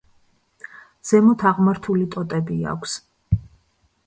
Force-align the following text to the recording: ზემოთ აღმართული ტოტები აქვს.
ზემოთ 1.11 1.45
აღმართული 1.51 2.09
ტოტები 2.17 2.59
აქვს. 2.73 2.97